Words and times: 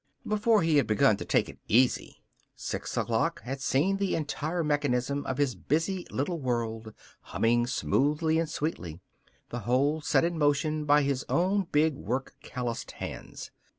Before 0.27 0.63
he 0.63 0.77
had 0.77 0.87
begun 0.87 1.15
to 1.17 1.25
take 1.25 1.47
it 1.47 1.59
easy, 1.67 2.23
six 2.55 2.97
o'clock 2.97 3.39
had 3.43 3.61
seen 3.61 3.97
the 3.97 4.15
entire 4.15 4.63
mechanism 4.63 5.23
of 5.27 5.37
his 5.37 5.53
busy 5.53 6.07
little 6.09 6.39
world 6.39 6.95
humming 7.21 7.67
smoothly 7.67 8.39
and 8.39 8.49
sweetly, 8.49 8.99
the 9.49 9.59
whole 9.59 10.01
set 10.01 10.23
in 10.23 10.39
motion 10.39 10.85
by 10.85 11.03
his 11.03 11.23
own 11.29 11.67
big 11.71 11.93
work 11.93 12.33
callused 12.43 12.93
hands. 12.93 13.51